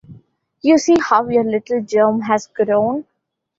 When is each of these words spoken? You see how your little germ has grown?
You 0.63 0.79
see 0.79 0.95
how 0.99 1.29
your 1.29 1.43
little 1.43 1.83
germ 1.83 2.21
has 2.21 2.47
grown? 2.47 3.05